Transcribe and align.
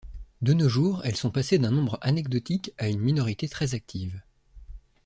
De 0.41 0.53
nos 0.53 0.67
jours, 0.67 1.05
elles 1.05 1.15
sont 1.15 1.29
passées 1.29 1.59
d'un 1.59 1.69
nombre 1.69 1.99
anecdotique 2.01 2.73
à 2.79 2.89
une 2.89 2.99
minorité 3.01 3.47
très 3.47 3.75
active. 3.75 4.19